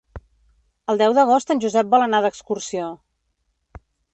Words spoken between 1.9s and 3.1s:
vol anar d'excursió.